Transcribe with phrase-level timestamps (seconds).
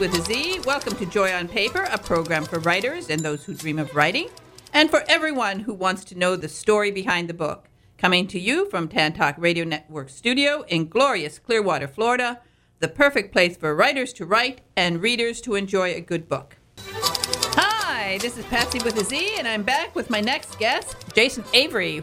[0.00, 0.60] With a Z.
[0.66, 4.28] Welcome to Joy on Paper, a program for writers and those who dream of writing,
[4.72, 7.68] and for everyone who wants to know the story behind the book.
[7.96, 12.40] Coming to you from Tantalk Radio Network studio in glorious Clearwater, Florida,
[12.80, 16.56] the perfect place for writers to write and readers to enjoy a good book.
[16.80, 21.44] Hi, this is Patzi with a Z, and I'm back with my next guest, Jason
[21.52, 22.02] Avery,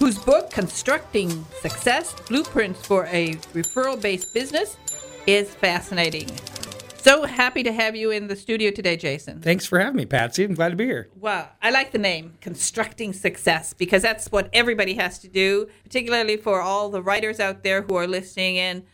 [0.00, 4.76] whose book, Constructing Success Blueprints for a Referral Based Business,
[5.28, 6.28] is fascinating.
[7.00, 9.40] So happy to have you in the studio today, Jason.
[9.40, 10.44] Thanks for having me, Patzi.
[10.44, 11.08] I'm glad to be here.
[11.14, 16.36] Well, I like the name, Constructing Success, because that's what everybody has to do, particularly
[16.36, 18.84] for all the writers out there who are listening in.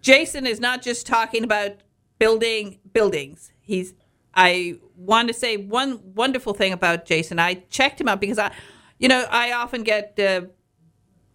[0.00, 1.72] Jason is not just talking about
[2.18, 3.52] building buildings.
[3.60, 3.94] He's
[4.34, 7.38] I want to say one wonderful thing about Jason.
[7.38, 8.52] I checked him out because I,
[8.98, 10.42] you know, I often get uh,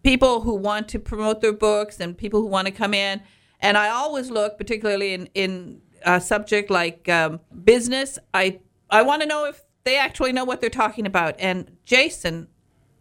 [0.02, 3.22] people who want to promote their books and people who want to come in,
[3.60, 8.18] and I always look, particularly in in a subject like um, business.
[8.32, 11.34] I I want to know if they actually know what they're talking about.
[11.38, 12.48] And Jason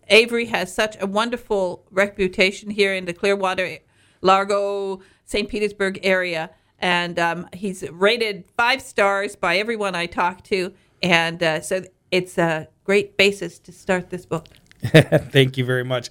[0.08, 3.80] Avery has such a wonderful reputation here in the Clearwater,
[4.22, 5.50] Largo, St.
[5.50, 11.62] Petersburg area and um, he's rated five stars by everyone I talk to, and uh,
[11.62, 14.48] so it's a great basis to start this book.
[14.84, 16.10] Thank you very much.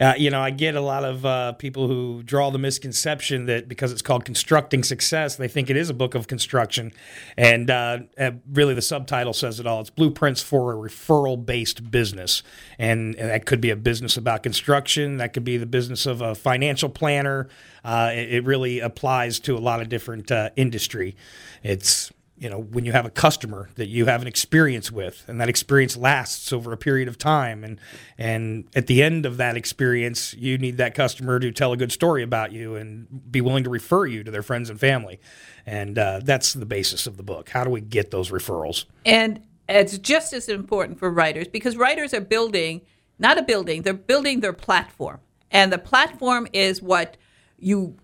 [0.00, 3.68] Uh, you know, I get a lot of uh, people who draw the misconception that
[3.68, 6.92] because it's called Constructing Success, they think it is a book of construction.
[7.36, 9.80] And uh, uh really, the subtitle says it all.
[9.80, 12.42] It's Blueprints for a Referral Based Business.
[12.78, 16.34] And, that could be a business about construction, that could be the business of a
[16.34, 17.48] financial planner.
[17.84, 21.16] Uh, it, it, really applies to a lot of different uh, industry.
[21.62, 22.12] It's
[22.44, 25.48] you know when you have a customer that you have an experience with and that
[25.48, 27.80] experience lasts over a period of time and
[28.18, 31.90] and at the end of that experience you need that customer to tell a good
[31.90, 35.18] story about you and be willing to refer you to their friends and family.
[35.64, 37.48] And uh, that's the basis of the book.
[37.48, 38.84] How do we get those referrals?
[39.06, 42.82] And it's just as important for writers because writers are building
[43.18, 45.20] not a building they're building their platform.
[45.50, 47.16] And the platform is what
[47.58, 47.96] you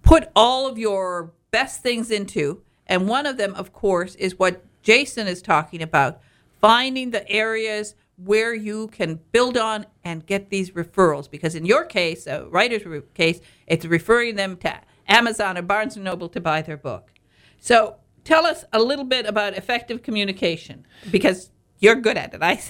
[0.00, 4.64] put all of your best things into and one of them, of course, is what
[4.82, 6.20] Jason is talking about
[6.60, 11.30] finding the areas where you can build on and get these referrals.
[11.30, 16.04] Because in your case, a writer's case, it's referring them to Amazon or Barnes and
[16.04, 17.10] Noble to buy their book.
[17.58, 22.42] So tell us a little bit about effective communication because you're good at it.
[22.42, 22.60] I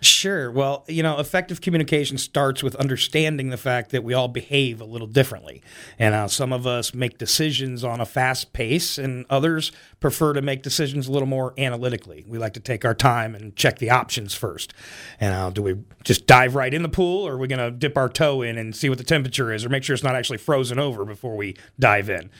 [0.00, 0.50] sure.
[0.50, 4.84] Well, you know, effective communication starts with understanding the fact that we all behave a
[4.84, 5.62] little differently.
[5.98, 10.42] And uh, some of us make decisions on a fast pace, and others prefer to
[10.42, 12.24] make decisions a little more analytically.
[12.26, 14.74] We like to take our time and check the options first.
[15.20, 17.70] And uh, do we just dive right in the pool, or are we going to
[17.70, 20.16] dip our toe in and see what the temperature is, or make sure it's not
[20.16, 22.30] actually frozen over before we dive in?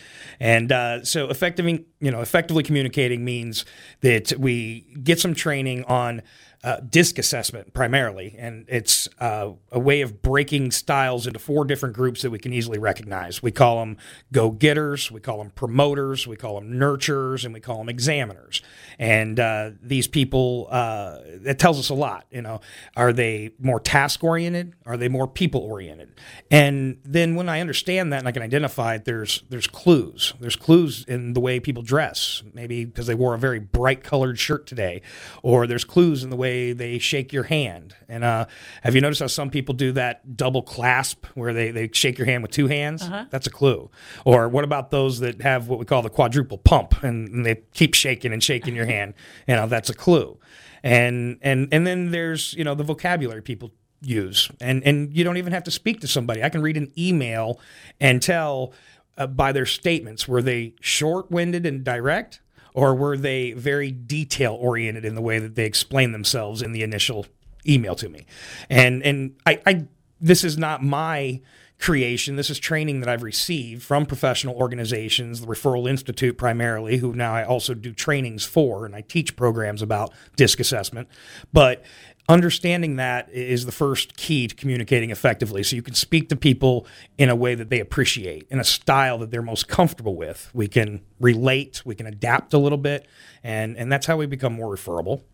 [0.41, 3.65] And uh, so, effectively, you know, effectively communicating means
[4.01, 6.23] that we get some training on
[6.65, 11.95] uh, DISC assessment primarily, and it's uh, a way of breaking styles into four different
[11.95, 13.43] groups that we can easily recognize.
[13.43, 13.99] We call them
[14.33, 18.63] go getters, we call them promoters, we call them nurturers, and we call them examiners.
[18.99, 22.25] And uh, these people, uh, it tells us a lot.
[22.31, 22.63] You know,
[22.97, 24.73] are they more task oriented?
[24.87, 26.19] Are they more people oriented?
[26.51, 30.33] And then when I understand that and I can identify it, there's there's clues.
[30.41, 34.39] There's clues in the way people dress, maybe because they wore a very bright colored
[34.39, 35.03] shirt today,
[35.43, 37.95] or there's clues in the way they they shake your hand.
[38.09, 38.47] And uh,
[38.83, 42.27] have you noticed how some people do that double clasp where they, they shake your
[42.27, 43.03] hand with two hands?
[43.03, 43.27] Uh-huh.
[43.31, 43.91] That's a clue.
[44.25, 47.63] Or what about those that have what we call the quadruple pump and, and they
[47.73, 49.15] keep shaking and shaking your hand?
[49.47, 50.39] You know, that's a clue.
[50.83, 55.37] And and and then there's you know the vocabulary people use, and and you don't
[55.37, 56.43] even have to speak to somebody.
[56.43, 57.61] I can read an email
[58.00, 58.73] and tell.
[59.17, 62.41] Uh, by their statements, were they short-winded and direct,
[62.75, 66.82] or were they very detail oriented in the way that they explained themselves in the
[66.82, 67.26] initial
[67.67, 68.26] email to me?
[68.69, 69.87] And and I, I
[70.21, 71.41] this is not my
[71.79, 72.37] creation.
[72.37, 77.35] This is training that I've received from professional organizations, the Referral Institute primarily, who now
[77.35, 81.09] I also do trainings for, and I teach programs about DISC assessment.
[81.53, 81.85] But
[82.29, 85.62] understanding that is the first key to communicating effectively.
[85.62, 86.87] So you can speak to people
[87.19, 90.50] in a way that they appreciate in a style that they're most comfortable with.
[90.55, 93.06] We can relate we can adapt a little bit
[93.43, 95.25] and and that's how we become more referable.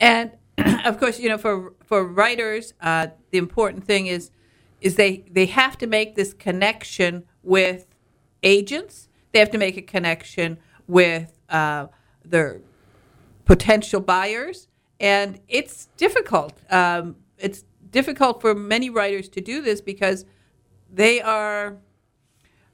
[0.00, 0.32] And
[0.84, 4.30] of course you know for for writers uh, the important thing is
[4.80, 7.86] is they they have to make this connection with
[8.42, 9.08] agents.
[9.32, 10.58] They have to make a connection
[10.88, 11.88] with uh,
[12.24, 12.62] their
[13.44, 14.68] potential buyers
[15.00, 16.62] and it's difficult.
[16.70, 20.26] Um, it's difficult for many writers to do this because
[20.92, 21.78] they are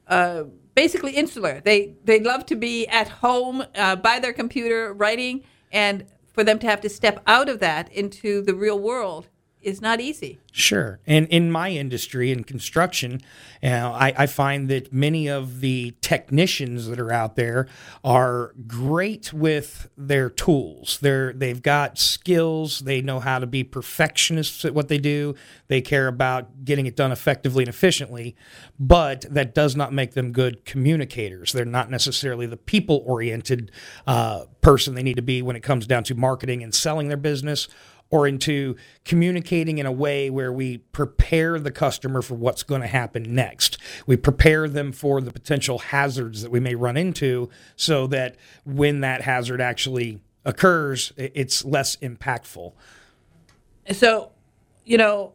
[0.09, 0.45] uh,
[0.75, 1.61] basically insular.
[1.61, 6.59] They they love to be at home uh, by their computer writing, and for them
[6.59, 9.29] to have to step out of that into the real world
[9.67, 10.39] is not easy.
[10.53, 11.01] Sure.
[11.07, 13.21] And in my industry, in construction,
[13.61, 17.67] you know, I, I, find that many of the technicians that are out there
[18.05, 20.99] are great with their tools.
[21.03, 22.81] They're, they've got skills.
[22.81, 25.35] They know how to be perfectionists at what they do.
[25.67, 28.37] They care about getting it done effectively and efficiently.
[28.79, 31.53] But that does not make them good communicators.
[31.53, 33.73] They're not necessarily the people oriented
[34.07, 37.17] uh, person they need to be when it comes down to marketing and selling their
[37.17, 37.69] business
[38.11, 42.87] or into communicating in a way where we prepare the customer for what's going to
[42.87, 43.79] happen next.
[44.07, 49.01] We prepare them for the potential hazards that we may run into so that when
[49.01, 52.73] that hazard actually occurs, it's less impactful.
[53.93, 54.33] So,
[54.85, 55.33] you know,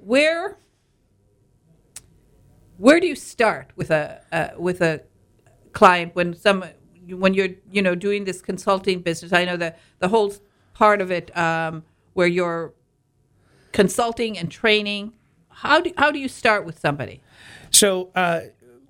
[0.00, 0.58] where
[2.76, 5.02] where do you start with a uh, with a
[5.72, 6.64] client when some
[7.08, 9.32] when you're you know doing this consulting business?
[9.32, 10.32] I know that the whole
[10.74, 11.84] part of it um,
[12.14, 12.72] where you're
[13.72, 15.12] consulting and training.
[15.48, 17.20] How do, how do you start with somebody?
[17.70, 18.40] So, uh,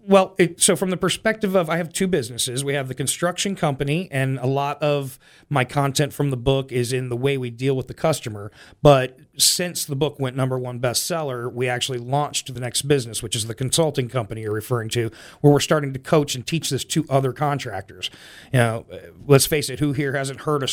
[0.07, 2.63] well, it, so from the perspective of I have two businesses.
[2.63, 5.19] We have the construction company, and a lot of
[5.49, 8.53] my content from the book is in the way we deal with the customer.
[8.83, 13.35] But since the book went number one bestseller, we actually launched the next business, which
[13.35, 15.11] is the consulting company you're referring to,
[15.41, 18.11] where we're starting to coach and teach this to other contractors.
[18.53, 18.87] You know,
[19.27, 20.69] let's face it, who here hasn't heard a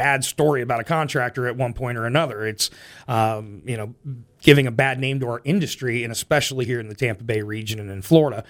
[0.00, 2.46] bad story about a contractor at one point or another.
[2.46, 2.70] It's,
[3.06, 3.94] um, you know,
[4.40, 7.78] giving a bad name to our industry, and especially here in the Tampa Bay region
[7.78, 8.42] and in Florida.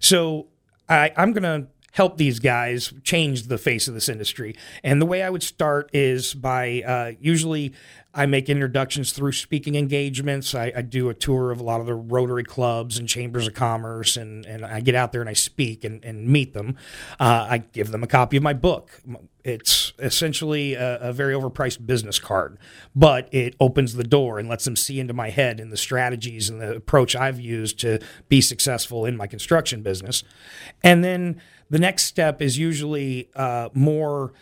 [0.00, 0.48] So
[0.86, 1.68] I, I'm going to
[1.98, 4.54] help these guys change the face of this industry.
[4.84, 7.74] And the way I would start is by uh, usually
[8.14, 10.54] I make introductions through speaking engagements.
[10.54, 13.54] I, I, do a tour of a lot of the Rotary clubs and chambers of
[13.54, 16.76] commerce, and, and I get out there and I speak and, and meet them.
[17.18, 19.02] Uh, I give them a copy of my book.
[19.44, 22.58] It's essentially a, a, very overpriced business card,
[22.94, 26.48] but it opens the door and lets them see into my head and the strategies
[26.48, 27.98] and the approach I've used to
[28.28, 30.22] be successful in my construction business.
[30.82, 34.32] And then the next step is usually uh, more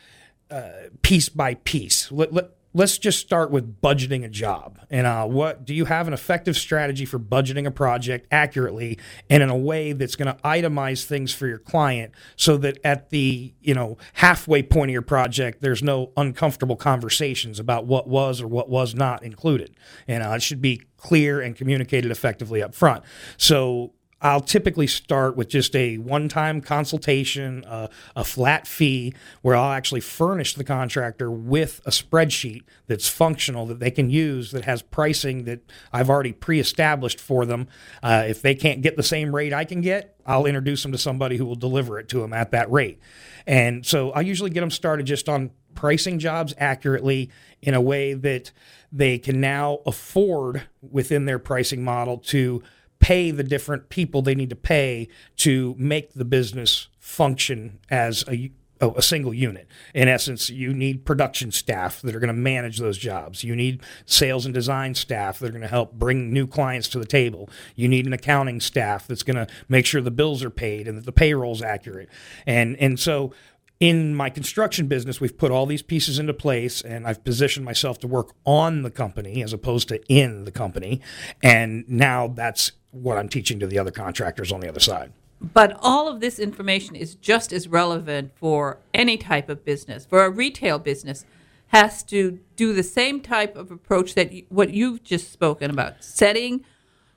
[0.51, 0.71] uh,
[1.03, 2.11] piece by piece.
[2.13, 4.79] Let, let, let's just start with budgeting a job.
[4.91, 8.99] And uh, what do you have an effective strategy for budgeting a project accurately
[9.31, 13.09] and in a way that's going to itemize things for your client so that at
[13.09, 18.43] the you know halfway point of your project, there's no uncomfortable conversations about what was
[18.43, 19.75] or what was not included.
[20.07, 23.05] And uh, it should be clear and communicated effectively up front.
[23.39, 29.55] So I'll typically start with just a one time consultation, uh, a flat fee, where
[29.55, 34.65] I'll actually furnish the contractor with a spreadsheet that's functional that they can use that
[34.65, 35.61] has pricing that
[35.93, 37.69] I've already pre established for them.
[38.03, 40.99] Uh, if they can't get the same rate I can get, I'll introduce them to
[40.99, 42.99] somebody who will deliver it to them at that rate.
[43.47, 47.31] And so I usually get them started just on pricing jobs accurately
[47.61, 48.51] in a way that
[48.91, 52.63] they can now afford within their pricing model to
[53.07, 55.07] pay the different people they need to pay
[55.37, 59.69] to make the business function as a Oh, a single unit.
[59.95, 63.43] In essence, you need production staff that are going to manage those jobs.
[63.43, 66.99] You need sales and design staff that are going to help bring new clients to
[66.99, 67.49] the table.
[67.75, 70.99] You need an accounting staff that's going to make sure the bills are paid and
[70.99, 72.11] that the payroll is accurate.
[72.47, 73.33] And and so
[73.81, 77.99] in my construction business, we've put all these pieces into place and I've positioned myself
[78.01, 81.01] to work on the company as opposed to in the company.
[81.43, 85.13] And now that's what I'm teaching to the other contractors on the other side.
[85.41, 90.07] But all of this information is just as relevant for any type of business.
[90.07, 91.27] For a retail business,
[91.69, 96.03] has to do the same type of approach that you, what you've just spoken about,
[96.03, 96.65] setting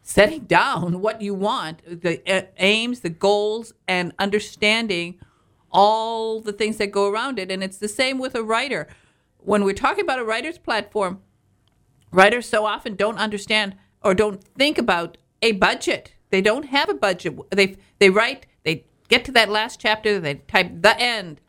[0.01, 5.19] setting down what you want, the uh, aims, the goals, and understanding
[5.71, 7.51] all the things that go around it.
[7.51, 8.87] And it's the same with a writer.
[9.37, 11.21] When we're talking about a writer's platform,
[12.11, 16.13] writers so often don't understand or don't think about a budget.
[16.29, 17.37] They don't have a budget.
[17.51, 21.41] They they write, they get to that last chapter, they type the end.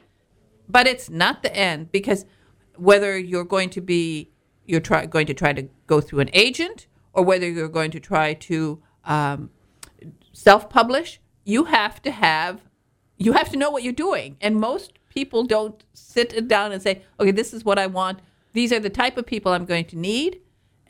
[0.69, 2.25] But it's not the end because
[2.77, 4.31] whether you're going to be
[4.65, 8.01] you're try, going to try to go through an agent or whether you're going to
[8.01, 9.51] try to um,
[10.33, 12.63] self-publish, you have to have
[13.19, 14.37] you have to know what you're doing.
[14.41, 18.21] And most people don't sit down and say, okay, this is what I want.
[18.55, 20.41] These are the type of people I'm going to need.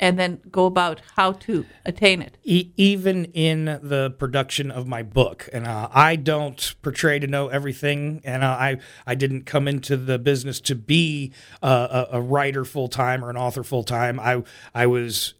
[0.03, 2.39] And then go about how to attain it.
[2.43, 7.49] E- even in the production of my book, and uh, I don't portray to know
[7.49, 12.21] everything, and uh, I I didn't come into the business to be uh, a, a
[12.21, 14.19] writer full time or an author full time.
[14.19, 14.43] I
[14.75, 15.35] I was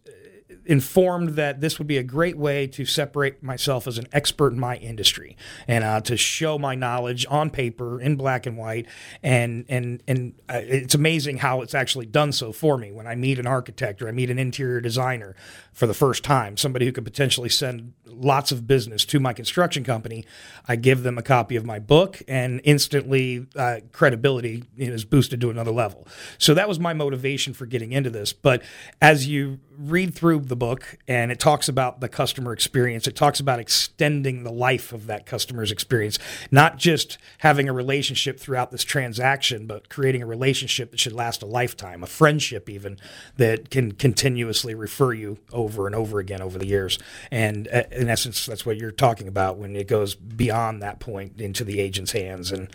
[0.71, 4.59] informed that this would be a great way to separate myself as an expert in
[4.59, 5.35] my industry
[5.67, 8.85] and uh, to show my knowledge on paper in black and white.
[9.21, 13.15] And and and uh, it's amazing how it's actually done so for me when I
[13.15, 15.35] meet an architect or I meet an interior designer
[15.73, 19.83] for the first time, somebody who could potentially send lots of business to my construction
[19.83, 20.25] company.
[20.67, 25.49] I give them a copy of my book, and instantly uh, credibility is boosted to
[25.49, 26.07] another level.
[26.37, 28.33] So that was my motivation for getting into this.
[28.33, 28.61] But
[29.01, 33.39] as you read through the book and it talks about the customer experience, it talks
[33.39, 36.19] about extending the life of that customer's experience,
[36.51, 41.41] not just having a relationship throughout this transaction, but creating a relationship that should last
[41.41, 42.97] a lifetime, a friendship even
[43.37, 46.99] that can continuously refer you over and over again over the years.
[47.31, 51.39] And uh, in essence, that's what you're talking about when it goes beyond that point
[51.39, 52.67] into the agent's hands and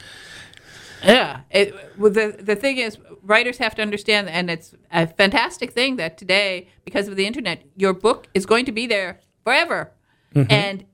[1.02, 1.40] yeah.
[1.50, 5.96] It, well, the the thing is, writers have to understand, and it's a fantastic thing
[5.96, 9.92] that today, because of the internet, your book is going to be there forever,
[10.34, 10.50] mm-hmm.
[10.50, 10.84] and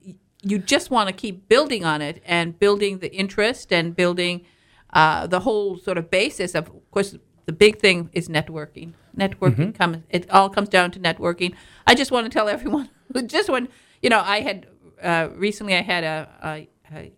[0.43, 4.45] you just want to keep building on it and building the interest and building
[4.93, 8.93] uh, the whole sort of basis of, of course, the big thing is networking.
[9.17, 9.71] Networking mm-hmm.
[9.71, 9.99] comes.
[10.11, 11.55] It all comes down to networking.
[11.87, 12.91] I just want to tell everyone,
[13.27, 13.69] just when
[14.03, 14.67] you know, I had
[15.03, 17.13] uh, recently, I had a, a, a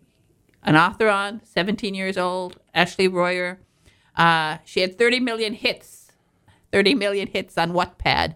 [0.63, 3.59] an author on, 17 years old, Ashley Royer.
[4.15, 6.11] Uh, she had 30 million hits,
[6.71, 8.35] 30 million hits on Wattpad,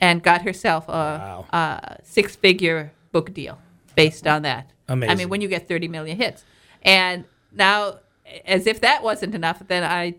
[0.00, 1.46] and got herself a, wow.
[1.52, 3.58] a six-figure book deal
[3.96, 4.70] based on that.
[4.88, 5.10] Amazing.
[5.10, 6.44] I mean, when you get 30 million hits,
[6.82, 8.00] and now,
[8.44, 10.16] as if that wasn't enough, then I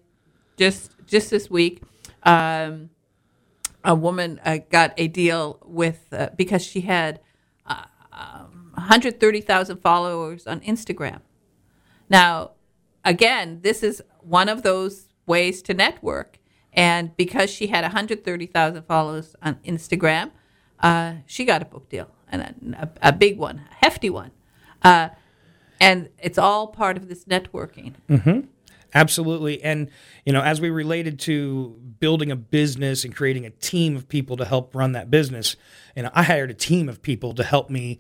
[0.58, 1.82] just just this week,
[2.24, 2.89] um,
[3.84, 7.20] a woman uh, got a deal with uh, because she had
[8.15, 11.22] um, 130,000 followers on Instagram
[12.10, 12.51] now,
[13.03, 16.39] again, this is one of those ways to network.
[16.74, 20.31] And because she had 130,000 followers on Instagram,
[20.81, 24.31] uh, she got a book deal and a, a, a big one, a hefty one.
[24.81, 25.10] Uh,
[25.79, 27.93] and it's all part of this networking.
[28.10, 28.41] Mm-hmm.
[28.94, 29.62] Absolutely.
[29.62, 29.89] And,
[30.25, 34.38] you know, as we related to building a business and creating a team of people
[34.38, 35.56] to help run that business,
[35.96, 38.00] you know, I hired a team of people to help me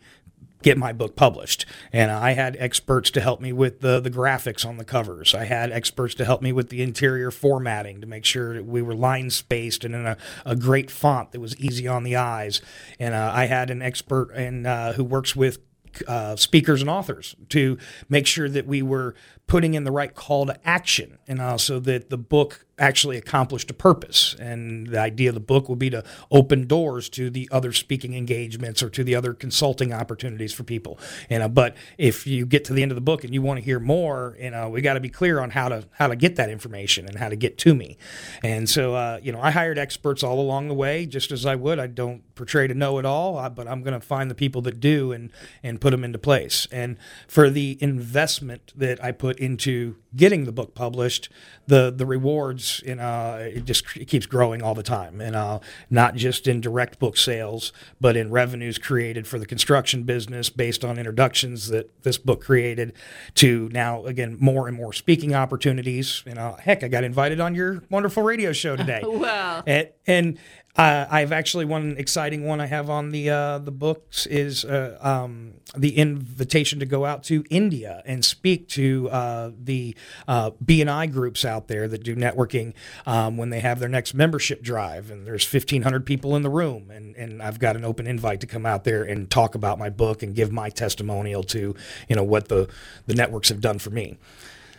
[0.65, 1.63] get my book published.
[1.93, 5.35] And I had experts to help me with the, the graphics on the covers.
[5.35, 8.81] I had experts to help me with the interior formatting to make sure that we
[8.81, 12.61] were line spaced and in a, a great font that was easy on the eyes.
[12.99, 15.59] And uh, I had an expert in, uh, who works with
[16.07, 17.77] uh, speakers and authors to
[18.09, 19.13] make sure that we were
[19.47, 23.71] putting in the right call to action and uh, also that the book actually accomplished
[23.71, 24.35] a purpose.
[24.39, 28.13] And the idea of the book will be to open doors to the other speaking
[28.13, 30.99] engagements or to the other consulting opportunities for people.
[31.29, 33.41] You uh, know, but if you get to the end of the book and you
[33.41, 35.85] want to hear more, you uh, know, we got to be clear on how to
[35.93, 37.97] how to get that information and how to get to me.
[38.43, 41.55] And so, uh, you know, I hired experts all along the way, just as I
[41.55, 41.79] would.
[41.79, 44.79] I don't portray to know it all, but I'm going to find the people that
[44.79, 45.31] do and
[45.63, 46.67] and put them into place.
[46.71, 46.97] And
[47.27, 51.29] for the investment that I put into getting the book published,
[51.67, 55.59] the the rewards in uh, it just it keeps growing all the time, and uh,
[55.89, 60.85] not just in direct book sales, but in revenues created for the construction business based
[60.85, 62.93] on introductions that this book created,
[63.35, 66.23] to now again more and more speaking opportunities.
[66.25, 69.01] And uh, heck, I got invited on your wonderful radio show today.
[69.03, 69.63] wow!
[69.65, 70.39] And, and
[70.77, 74.97] uh, I've actually one exciting one I have on the uh, the books is uh,
[74.99, 79.95] um, the invitation to go out to India and speak to uh, the
[80.27, 82.73] uh, BNI groups out there that do networking
[83.05, 86.91] um, when they have their next membership drive and there's 1,500 people in the room
[86.91, 89.89] and, and I've got an open invite to come out there and talk about my
[89.89, 91.75] book and give my testimonial to
[92.07, 92.69] you know what the
[93.05, 94.17] the networks have done for me.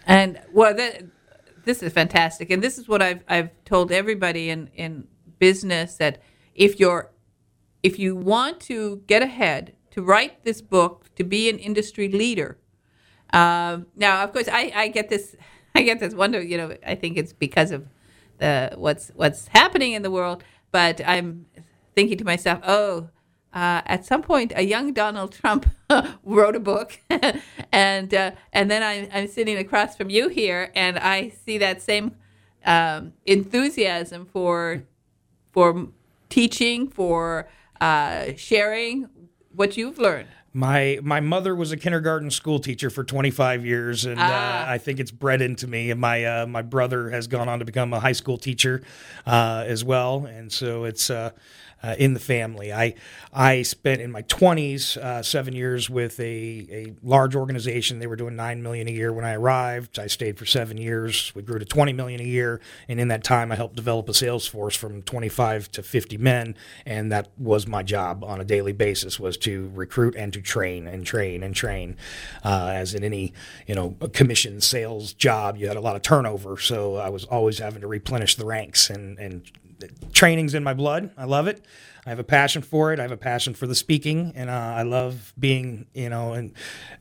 [0.07, 1.03] And well, that,
[1.65, 6.23] this is fantastic, and this is what I've I've told everybody in in business that
[6.55, 7.13] if you're
[7.83, 12.59] if you want to get ahead to write this book to be an industry leader
[13.33, 15.37] um, now of course I, I get this
[15.75, 17.87] i get this wonder you know i think it's because of
[18.39, 21.47] the what's what's happening in the world but i'm
[21.95, 23.09] thinking to myself oh
[23.57, 25.67] uh, at some point, a young Donald Trump
[26.25, 27.01] wrote a book,
[27.73, 31.81] and uh, and then I'm, I'm sitting across from you here, and I see that
[31.81, 32.17] same
[32.67, 34.83] um, enthusiasm for
[35.53, 35.89] for
[36.29, 37.49] teaching, for
[37.81, 39.09] uh, sharing
[39.55, 40.29] what you've learned.
[40.57, 44.63] My my mother was a kindergarten school teacher for 25 years, and uh, ah.
[44.63, 45.91] uh, I think it's bred into me.
[45.91, 48.81] And my uh, my brother has gone on to become a high school teacher
[49.27, 51.11] uh, as well, and so it's
[51.87, 52.73] uh, in the family.
[52.73, 52.95] I
[53.33, 57.99] I spent in my 20s uh, seven years with a, a large organization.
[57.99, 59.99] They were doing nine million a year when I arrived.
[59.99, 61.33] I stayed for seven years.
[61.35, 64.15] We grew to 20 million a year, and in that time, I helped develop a
[64.15, 68.73] sales force from 25 to 50 men, and that was my job on a daily
[68.73, 71.97] basis was to recruit and to train and train and train.
[72.45, 73.33] Uh, as in any
[73.67, 77.59] you know commission sales job, you had a lot of turnover, so I was always
[77.59, 79.49] having to replenish the ranks and and
[80.13, 81.11] training's in my blood.
[81.17, 81.65] I love it.
[82.07, 83.01] I have a passion for it.
[83.01, 86.53] I have a passion for the speaking, and uh, I love being, you know, and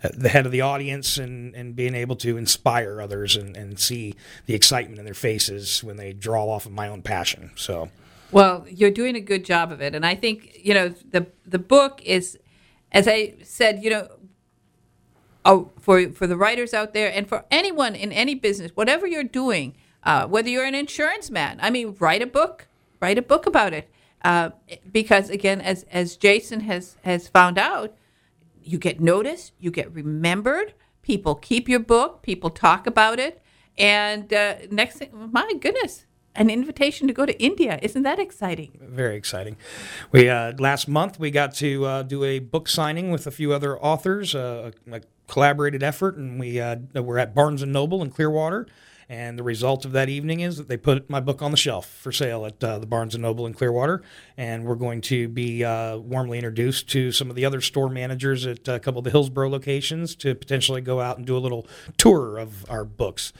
[0.03, 3.79] uh, the head of the audience and, and being able to inspire others and, and
[3.79, 4.15] see
[4.47, 7.51] the excitement in their faces when they draw off of my own passion.
[7.55, 7.89] So,
[8.31, 11.59] well, you're doing a good job of it, and I think you know the the
[11.59, 12.39] book is,
[12.91, 14.07] as I said, you know,
[15.45, 19.23] oh, for for the writers out there and for anyone in any business, whatever you're
[19.23, 22.67] doing uh, whether you're an insurance man, I mean, write a book,
[23.01, 23.89] write a book about it.
[24.23, 24.51] Uh,
[24.91, 27.93] because again, as as Jason has has found out,
[28.63, 30.73] you get noticed, you get remembered.
[31.01, 33.39] People keep your book, people talk about it,
[33.77, 37.77] and uh, next thing, my goodness, an invitation to go to India.
[37.81, 38.79] Isn't that exciting?
[38.81, 39.57] Very exciting.
[40.11, 43.53] We uh, last month we got to uh, do a book signing with a few
[43.53, 48.09] other authors, uh, a, collaborated effort, and we uh, we're at Barnes and Noble in
[48.09, 48.67] Clearwater.
[49.07, 51.87] And the result of that evening is that they put my book on the shelf
[51.87, 54.01] for sale at uh, the Barnes and Noble in Clearwater,
[54.35, 58.47] and we're going to be uh, warmly introduced to some of the other store managers
[58.47, 61.67] at a couple of the Hillsborough locations to potentially go out and do a little
[61.97, 63.31] tour of our books.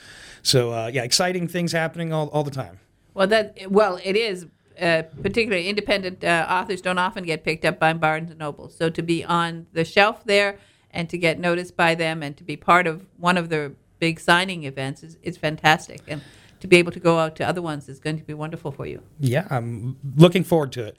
[0.42, 2.78] So uh, yeah, exciting things happening all, all the time.
[3.14, 4.46] Well, that well, it is.
[4.78, 8.68] Uh, particularly independent uh, authors don't often get picked up by Barnes and Noble.
[8.68, 10.58] So to be on the shelf there
[10.90, 14.20] and to get noticed by them and to be part of one of the big
[14.20, 16.02] signing events is, is fantastic.
[16.06, 16.22] And
[16.60, 18.86] to be able to go out to other ones is going to be wonderful for
[18.86, 19.02] you.
[19.20, 20.96] Yeah, I'm looking forward to it.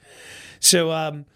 [0.60, 1.26] So, um,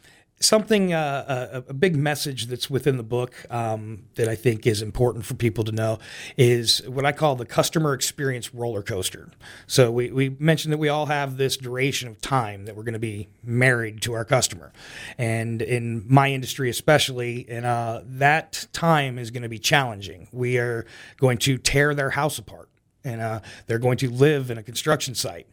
[0.43, 4.83] something uh, a, a, big message that's within the book um, that I think is
[4.83, 5.99] important for people to know
[6.37, 9.31] is what I call the customer experience roller coaster.
[9.66, 12.93] So we, we mentioned that we all have this duration of time that we're going
[12.95, 14.73] to be married to our customer,
[15.19, 20.29] and in my industry especially, and uh, that time is going to be challenging.
[20.33, 22.69] We are going to tear their house apart
[23.05, 25.47] and uh, they're going to live in a construction site.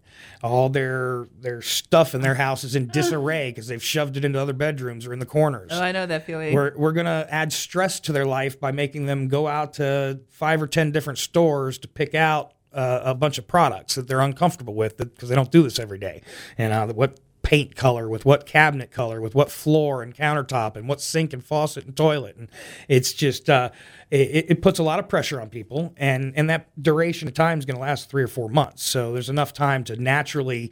[0.44, 4.40] All their their stuff in their house is in disarray because they've shoved it into
[4.40, 5.72] other bedrooms or in the corners.
[5.74, 6.54] Oh, I know that feeling.
[6.54, 10.62] We're we're gonna add stress to their life by making them go out to five
[10.62, 14.74] or ten different stores to pick out uh, a bunch of products that they're uncomfortable
[14.76, 16.22] with because they don't do this every day.
[16.58, 20.88] And uh, what paint color, with what cabinet color, with what floor and countertop, and
[20.88, 22.38] what sink and faucet and toilet.
[22.38, 22.48] And
[22.88, 23.72] it's just uh,
[24.12, 27.58] it, it, puts a lot of pressure on people, and and that duration of time
[27.58, 28.84] is going to last three or four months.
[28.84, 30.72] So there's enough time to naturally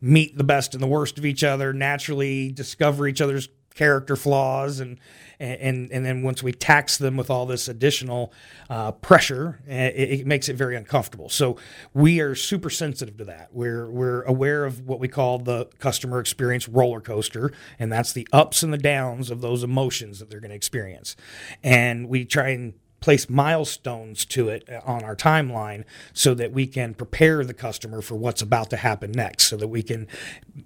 [0.00, 4.80] meet the best and the worst of each other, naturally discover each other's character flaws
[4.80, 4.98] and
[5.40, 8.32] and and then once we tax them with all this additional
[8.70, 11.28] uh, pressure, eh, it, it, makes it very uncomfortable.
[11.28, 11.56] So
[11.92, 13.48] we are super sensitive to that.
[13.52, 18.28] We're we're aware of what we call the customer experience roller coaster, and that's the
[18.32, 21.16] ups and the downs of those emotions that they're going to experience,
[21.62, 25.84] and we try and place milestones to it on our timeline
[26.14, 29.68] so that we can prepare the customer for what's about to happen next so that
[29.68, 30.08] we can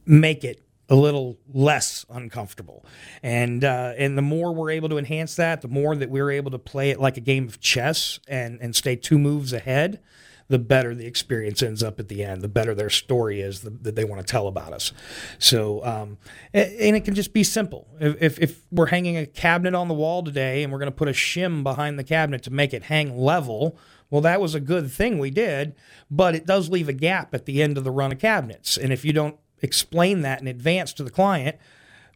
[0.07, 2.85] make it a little less uncomfortable.
[3.23, 6.51] And uh, and the more we're able to enhance that, the more that we're able
[6.51, 10.01] to play it like a game of chess and and stay two moves ahead,
[10.49, 12.41] the better the experience ends up at the end.
[12.41, 14.93] The better their story is the, that they want to tell about us.
[15.39, 16.19] So um,
[16.55, 17.87] and it can just be simple.
[18.01, 20.97] If, if if we're hanging a cabinet on the wall today and we're going to
[20.97, 23.79] put a shim behind the cabinet to make it hang level.
[24.11, 25.75] Well, that was a good thing we did,
[26.11, 28.79] but it does leave a gap at the end of the run of cabinets.
[28.79, 31.57] And if you don't explain that in advance to the client.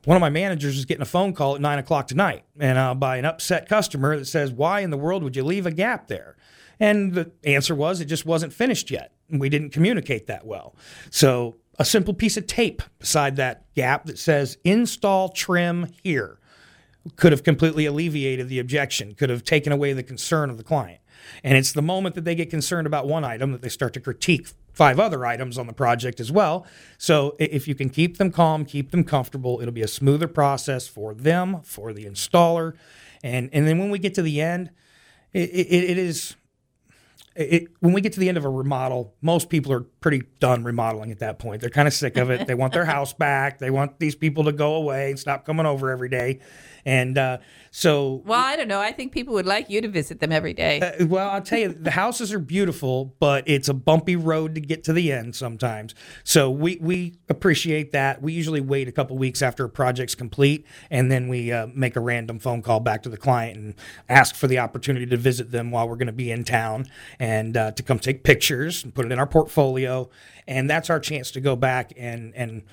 [0.04, 2.94] One of my managers is getting a phone call at nine o'clock tonight, and uh,
[2.94, 6.08] by an upset customer that says, "Why in the world would you leave a gap
[6.08, 6.36] there?"
[6.80, 9.12] And the answer was, "It just wasn't finished yet.
[9.30, 10.74] We didn't communicate that well."
[11.10, 16.38] So a simple piece of tape beside that gap that says "Install trim here."
[17.16, 21.00] could have completely alleviated the objection, could have taken away the concern of the client.
[21.44, 24.00] And it's the moment that they get concerned about one item that they start to
[24.00, 26.66] critique five other items on the project as well.
[26.98, 30.88] So if you can keep them calm, keep them comfortable, it'll be a smoother process
[30.88, 32.74] for them, for the installer.
[33.22, 34.70] And, and then when we get to the end,
[35.32, 36.36] it, it, it is
[37.34, 40.64] it, when we get to the end of a remodel, most people are pretty done
[40.64, 41.60] remodeling at that point.
[41.60, 42.46] They're kind of sick of it.
[42.46, 43.58] they want their house back.
[43.58, 46.40] They want these people to go away and stop coming over every day.
[46.84, 47.38] And uh,
[47.74, 48.80] So Well, I don't know.
[48.80, 50.80] I think people would like you to visit them every day.
[50.80, 54.60] Uh, well, I'll tell you, the houses are beautiful, but it's a bumpy road to
[54.60, 55.94] get to the end sometimes.
[56.22, 58.20] So we we appreciate that.
[58.20, 61.96] We usually wait a couple weeks after a project's complete, and then we uh, make
[61.96, 63.74] a random phone call back to the client and
[64.06, 66.84] ask for the opportunity to visit them while we're going to be in town
[67.18, 70.10] and uh, to come take pictures and put it in our portfolio.
[70.46, 72.64] And that's our chance to go back and and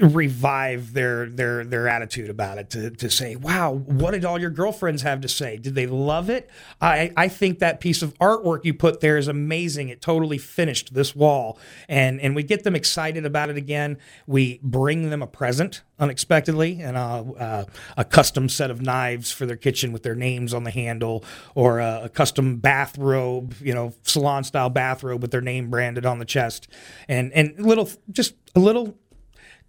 [0.00, 4.50] revive their their their attitude about it to, to say wow what did all your
[4.50, 5.56] girlfriends have to say?
[5.56, 6.50] Did they love it?
[6.80, 9.88] I i think that piece of artwork you put there is amazing.
[9.88, 11.58] It totally finished this wall.
[11.88, 13.98] And and we get them excited about it again.
[14.26, 17.64] We bring them a present unexpectedly and uh, uh,
[17.96, 21.24] a custom set of knives for their kitchen with their names on the handle
[21.56, 26.18] or a, a custom bathrobe you know salon style bathrobe with their name branded on
[26.18, 26.68] the chest.
[27.08, 28.96] And and little just a little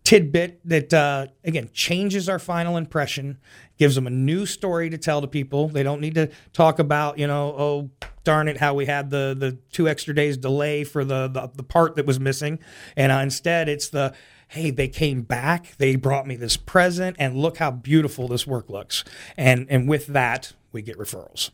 [0.04, 3.38] tidbit that uh, again changes our final impression
[3.78, 5.70] gives them a new story to tell to people.
[5.70, 7.90] They don't need to talk about you know oh
[8.24, 11.64] darn it how we had the the two extra days delay for the the, the
[11.64, 12.60] part that was missing.
[12.96, 14.14] And uh, instead it's the
[14.50, 15.78] hey they came back.
[15.78, 19.04] They brought me this present and look how beautiful this work looks.
[19.38, 21.52] And and with that we get referrals.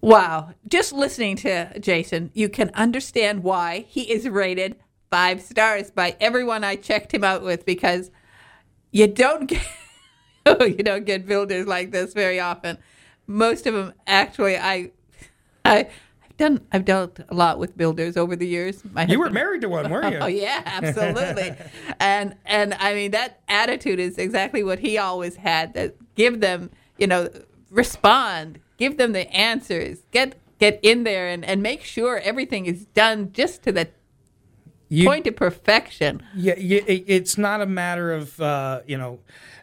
[0.00, 0.54] Wow.
[0.66, 4.76] Just listening to Jason, you can understand why he is rated
[5.12, 8.10] five stars by everyone I checked him out with because
[8.92, 9.62] you don't get
[10.46, 12.78] oh, you don't get builders like this very often.
[13.26, 14.90] Most of them actually I
[15.66, 15.88] I
[16.24, 18.82] I've done I've dealt a lot with builders over the years.
[18.90, 21.56] My you were husband- married to one weren't you Oh yeah, absolutely.
[22.00, 25.74] and and I mean that attitude is exactly what he always had.
[25.74, 27.28] That give them, you know,
[27.70, 32.86] respond, give them the answers, get get in there and, and make sure everything is
[32.86, 33.88] done just to the
[34.92, 36.22] You- point to perfection.
[36.34, 39.20] Yeah, it, it's not a matter of uh, you know.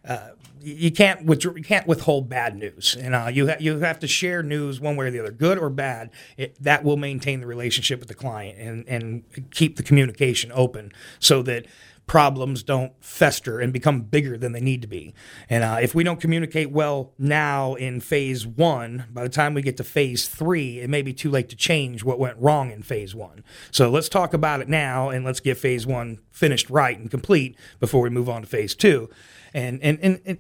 [0.07, 0.29] Uh,
[0.61, 4.07] you can't withdraw, you can't withhold bad news, and uh, you ha- you have to
[4.07, 6.09] share news one way or the other, good or bad.
[6.35, 10.91] It, that will maintain the relationship with the client and and keep the communication open
[11.19, 11.65] so that
[12.09, 15.13] problems don't fester and become bigger than they need to be.
[15.47, 19.61] And uh, if we don't communicate well now in phase one, by the time we
[19.61, 22.81] get to phase three, it may be too late to change what went wrong in
[22.81, 23.43] phase one.
[23.69, 27.55] So let's talk about it now and let's get phase one finished right and complete
[27.79, 29.09] before we move on to phase two.
[29.53, 30.19] And and and.
[30.25, 30.37] and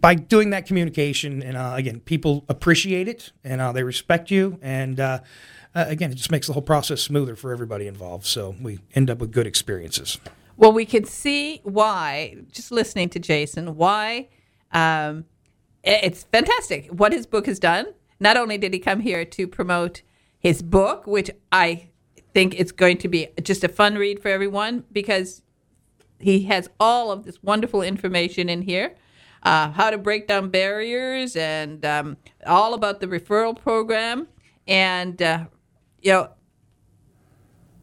[0.00, 4.58] by doing that communication, and uh, again, people appreciate it and uh, they respect you,
[4.62, 5.18] and uh,
[5.74, 8.24] uh, again, it just makes the whole process smoother for everybody involved.
[8.24, 10.18] So we end up with good experiences.
[10.62, 14.28] Well, we can see why, just listening to Jason, why
[14.70, 15.24] um,
[15.82, 17.86] it's fantastic what his book has done.
[18.20, 20.02] Not only did he come here to promote
[20.38, 21.88] his book, which I
[22.32, 25.42] think it's going to be just a fun read for everyone because
[26.20, 28.94] he has all of this wonderful information in here.
[29.42, 34.28] Uh, how to break down barriers and um, all about the referral program.
[34.68, 35.46] And, uh,
[36.00, 36.30] you know,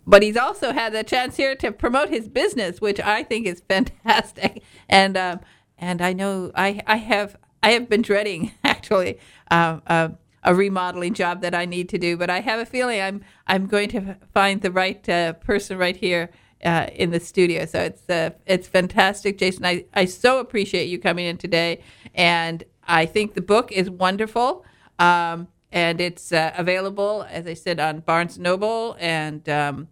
[0.09, 3.59] but he's also had the chance here to promote his business, which I think is
[3.67, 4.63] fantastic.
[4.89, 5.39] And um,
[5.77, 9.19] and I know I I have I have been dreading actually
[9.51, 10.09] uh,
[10.43, 13.67] a remodeling job that I need to do, but I have a feeling I'm I'm
[13.67, 16.31] going to find the right uh, person right here.
[16.61, 19.63] Uh, in the studio, so it's uh, it's fantastic, Jason.
[19.63, 21.81] I, I so appreciate you coming in today,
[22.13, 24.65] and I think the book is wonderful.
[24.99, 29.87] Um, and it's uh, available, as I said, on Barnes Noble and um,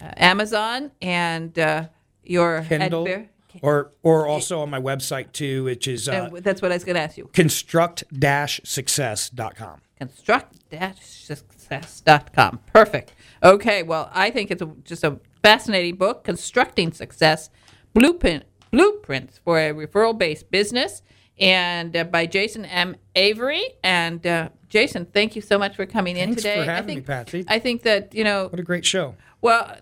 [0.00, 1.88] uh, Amazon and uh,
[2.24, 3.28] your Kindle, Adver-
[3.60, 6.94] or or also on my website too, which is uh, that's what I was going
[6.96, 7.28] to ask you.
[7.32, 9.80] construct-success.com.
[9.98, 12.60] Construct-success.com.
[12.72, 13.12] Perfect.
[13.42, 13.82] Okay.
[13.82, 17.50] Well, I think it's a, just a fascinating book, Constructing Success:
[17.94, 21.02] Blueprint Blueprints for a Referral-Based Business,
[21.42, 22.96] and uh, by Jason M.
[23.16, 23.62] Avery.
[23.82, 26.42] And uh, Jason, thank you so much for coming in today.
[26.42, 26.72] Thanks for today.
[26.72, 27.44] I having me, think Patzi.
[27.48, 29.16] I think that you know What a great show.
[29.40, 29.76] Well,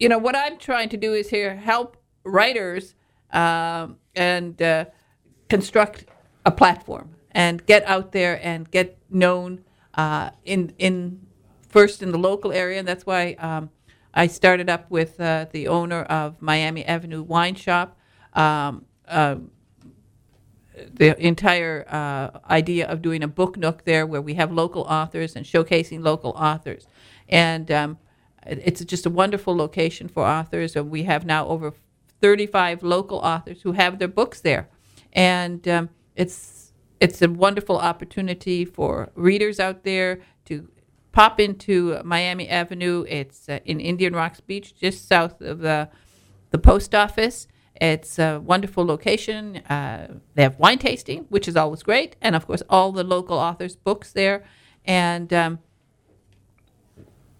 [0.00, 2.94] you know what I'm trying to do is here help writers
[3.30, 4.86] um, and uh,
[5.48, 6.06] construct
[6.44, 11.26] a platform and get out there and get known uh, in in
[11.68, 13.70] first in the local area, and that's why um,
[14.14, 17.98] I started up with uh, the owner of Miami Avenue Wine Shop.
[18.32, 19.36] Um, uh,
[20.92, 25.36] the entire uh, idea of doing a book nook there where we have local authors
[25.36, 26.86] and showcasing local authors.
[27.28, 27.98] And um,
[28.46, 30.76] it's just a wonderful location for authors.
[30.76, 31.74] And we have now over
[32.20, 34.68] 35 local authors who have their books there.
[35.12, 40.68] And um, it's, it's a wonderful opportunity for readers out there to
[41.12, 43.04] pop into Miami Avenue.
[43.08, 45.88] It's uh, in Indian Rocks Beach, just south of the,
[46.50, 47.46] the post office
[47.82, 49.56] It's a wonderful location.
[49.56, 53.36] Uh, they have wine tasting, which is always great, and of course, all the local
[53.36, 54.44] authors' books there.
[54.84, 55.58] And um,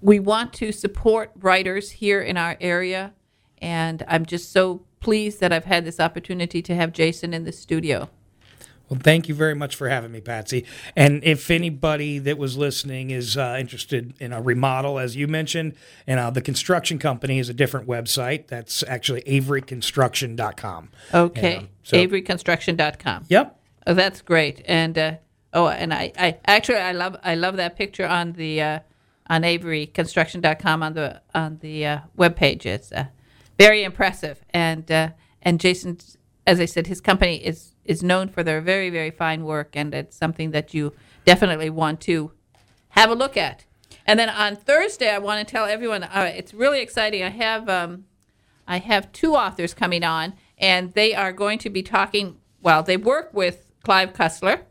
[0.01, 3.13] we want to support writers here in our area,
[3.59, 7.53] and I'm just so pleased that I've had this opportunity to have Jason in the
[7.53, 8.11] studio.
[8.93, 10.67] Well, thank you very much for having me, Patzi.
[10.95, 15.77] And if anybody that was listening is uh, interested in a remodel, as you mentioned,
[16.07, 18.49] and uh, the construction company is a different website.
[18.49, 20.91] That's actually averyconstruction.com.
[21.15, 23.25] Okay, And, um, so- averyconstruction.com.
[23.29, 23.61] Yep.
[23.87, 24.61] Oh, that's great.
[24.67, 25.15] And uh,
[25.55, 28.79] oh, and I, I actually I love I love that picture on the uh,
[29.31, 32.67] on averyconstruction.com on the on the uh, webpage.
[32.67, 33.07] It's uh,
[33.59, 34.45] very impressive.
[34.51, 35.97] And uh, and Jason,
[36.47, 39.95] as I said, his company is is known for their very very fine work, and
[39.95, 40.93] it's something that you
[41.25, 42.33] definitely want to
[42.91, 43.65] have a look at.
[44.07, 47.23] And then on Thursday, I want to tell everyone uh, it's really exciting.
[47.23, 48.05] I have um,
[48.67, 52.39] I have two authors coming on, and they are going to be talking.
[52.61, 54.63] Well, they work with Clive Cussler,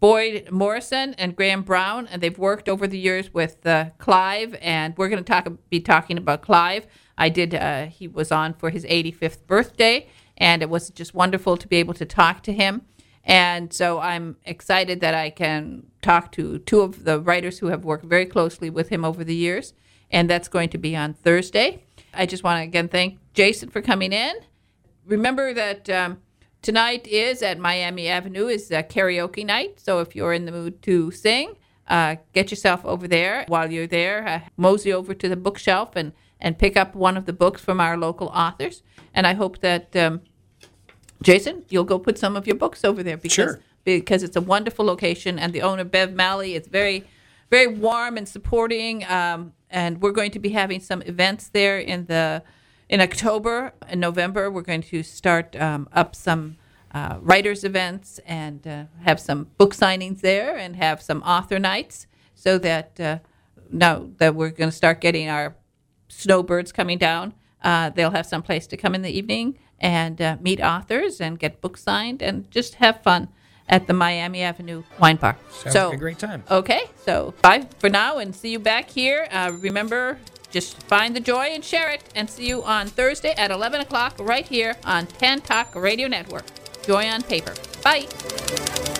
[0.00, 4.54] Boyd Morrison, and Graham Brown, and they've worked over the years with uh, Clive.
[4.60, 6.86] And we're going to talk be talking about Clive.
[7.16, 7.54] I did.
[7.54, 11.76] Uh, he was on for his 85th birthday, and it was just wonderful to be
[11.76, 12.82] able to talk to him.
[13.24, 17.84] And so I'm excited that I can talk to two of the writers who have
[17.84, 19.72] worked very closely with him over the years.
[20.10, 21.84] And that's going to be on Thursday.
[22.12, 24.34] I just want to again thank Jason for coming in.
[25.06, 26.18] Remember that um,
[26.62, 29.80] tonight is at Miami Avenue is a karaoke night.
[29.80, 31.56] So if you're in the mood to sing,
[31.88, 33.44] uh, get yourself over there.
[33.48, 36.12] While you're there, uh, mosey over to the bookshelf and,
[36.44, 38.82] and pick up one of the books from our local authors.
[39.14, 40.20] And I hope that um,
[41.22, 43.60] Jason, you'll go put some of your books over there because Sure.
[43.84, 47.04] because it's a wonderful location, and the owner Bev Malley is very
[47.50, 49.04] very warm and supporting.
[49.04, 52.42] Um, and we're going to be having some events there in the
[52.88, 54.50] in October and November.
[54.50, 56.56] We're going to start um, up some
[56.92, 62.06] uh, writers events and uh, have some book signings there, and have some author nights,
[62.34, 63.18] so that uh,
[63.70, 65.56] now that we're going to start getting our
[66.16, 67.34] snowbirds coming down.
[67.62, 71.38] Uh, they'll have some place to come in the evening and uh, meet authors and
[71.38, 73.28] get books signed and just have fun
[73.68, 75.36] at the Miami Avenue Wine Bar.
[75.50, 76.42] Sounds so, like a great time.
[76.50, 79.26] Okay, so bye for now and see you back here.
[79.30, 80.18] Uh, remember,
[80.50, 82.04] just find the joy and share it.
[82.14, 86.44] And see you on Thursday at 11 o'clock right here on Tantalk Radio Network.
[86.84, 87.54] Joy on paper.
[87.82, 88.93] Bye.